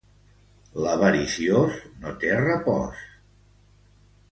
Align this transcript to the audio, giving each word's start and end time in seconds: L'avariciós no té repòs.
L'avariciós 0.85 1.77
no 2.05 2.15
té 2.25 2.33
repòs. 2.41 3.05